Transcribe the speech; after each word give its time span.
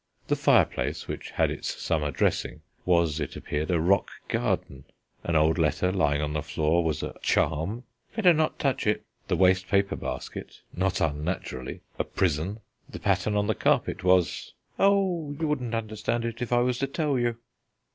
The 0.29 0.35
fireplace, 0.35 1.07
which 1.07 1.29
had 1.29 1.51
its 1.51 1.79
summer 1.79 2.09
dressing, 2.09 2.61
was, 2.85 3.19
it 3.19 3.35
appeared, 3.35 3.69
a 3.69 3.79
rock 3.79 4.09
garden; 4.29 4.85
an 5.23 5.35
old 5.35 5.59
letter 5.59 5.91
lying 5.91 6.23
on 6.23 6.33
the 6.33 6.41
floor 6.41 6.83
was 6.83 7.03
a 7.03 7.19
charm 7.21 7.83
("Better 8.15 8.33
not 8.33 8.57
touch 8.57 8.87
it"); 8.87 9.05
the 9.27 9.35
waste 9.35 9.67
paper 9.67 9.95
basket 9.95 10.61
(not 10.73 11.01
unnaturally) 11.01 11.81
a 11.99 12.03
prison; 12.03 12.61
the 12.89 12.97
pattern 12.99 13.35
on 13.35 13.45
the 13.45 13.53
carpet 13.53 14.03
was 14.03 14.55
"Oh, 14.79 15.35
you 15.39 15.47
wouldn't 15.47 15.75
understand 15.75 16.25
it 16.25 16.41
if 16.41 16.51
I 16.51 16.61
was 16.61 16.79
to 16.79 16.87
tell 16.87 17.19
you." 17.19 17.37